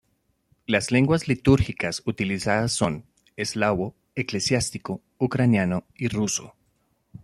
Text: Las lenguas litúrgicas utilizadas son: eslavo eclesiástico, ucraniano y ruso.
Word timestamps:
Las 0.65 0.89
lenguas 0.89 1.27
litúrgicas 1.27 2.01
utilizadas 2.07 2.71
son: 2.71 3.05
eslavo 3.35 3.93
eclesiástico, 4.15 4.99
ucraniano 5.19 5.85
y 5.93 6.07
ruso. 6.07 6.55